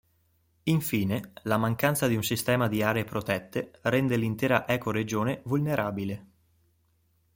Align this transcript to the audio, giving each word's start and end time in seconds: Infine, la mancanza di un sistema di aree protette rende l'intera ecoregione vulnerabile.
Infine, 0.63 1.31
la 1.43 1.57
mancanza 1.57 2.07
di 2.07 2.15
un 2.15 2.23
sistema 2.23 2.67
di 2.67 2.81
aree 2.81 3.03
protette 3.03 3.73
rende 3.83 4.17
l'intera 4.17 4.67
ecoregione 4.67 5.41
vulnerabile. 5.45 6.27